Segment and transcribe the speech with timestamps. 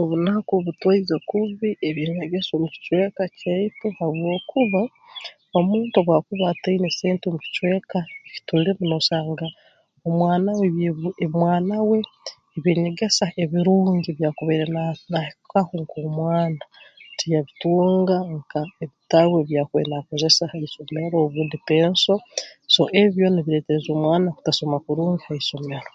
[0.00, 4.80] Obunaku butwaize kubi eby'enyegesa omu kicweka kyaitu habwokuba
[5.58, 7.98] omuntu obu akuba ataine sente omu kicweka
[8.32, 9.46] ki tulimu noosanga
[10.08, 10.88] omwana we ebye
[11.26, 11.98] omwana we
[12.56, 16.62] eby'enyegesa ebirungi ebi yaakubaire naahi naahikaho nk'omwana
[17.18, 22.12] tiyabitunga nka ebitabu ebi yaakubaire naakozesa ha isomero obundi penso
[22.72, 25.90] so ebi byona nibireetereza omwana kutasoma kurungi ha isomero